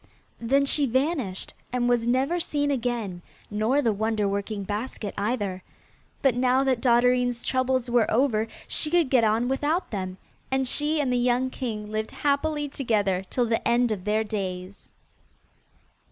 Then 0.39 0.65
she 0.65 0.87
vanished, 0.87 1.53
and 1.71 1.87
was 1.87 2.07
never 2.07 2.39
seen 2.39 2.71
again, 2.71 3.21
nor 3.51 3.83
the 3.83 3.93
wonder 3.93 4.27
working 4.27 4.63
basket 4.63 5.13
either; 5.15 5.61
but 6.23 6.33
now 6.33 6.63
that 6.63 6.81
Dotterine's 6.81 7.45
troubles 7.45 7.87
were 7.87 8.09
over 8.09 8.47
she 8.67 8.89
could 8.89 9.11
get 9.11 9.23
on 9.23 9.47
without 9.47 9.91
them, 9.91 10.17
and 10.49 10.67
she 10.67 10.99
and 10.99 11.13
the 11.13 11.17
young 11.19 11.51
king 11.51 11.91
lived 11.91 12.09
happily 12.09 12.67
together 12.67 13.23
till 13.29 13.45
the 13.45 13.65
end 13.67 13.91
of 13.91 14.03
their 14.05 14.23
days. 14.23 14.89